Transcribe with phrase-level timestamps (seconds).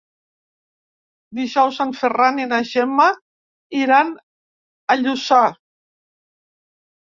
[1.39, 3.05] Dijous en Ferran i na Gemma
[3.81, 4.11] iran
[4.95, 5.39] a Lluçà.